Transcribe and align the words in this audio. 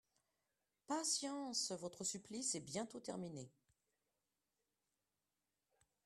Patience, 0.87 1.71
votre 1.73 2.03
supplice 2.03 2.55
est 2.55 2.59
bientôt 2.65 2.99
terminé 2.99 3.51